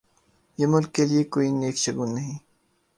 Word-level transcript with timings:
یہ 0.57 0.65
ملک 0.73 0.89
کے 0.95 1.03
لئے 1.09 1.23
کوئی 1.33 1.49
نیک 1.59 1.75
شگون 1.83 2.09
نہیں۔ 2.15 2.37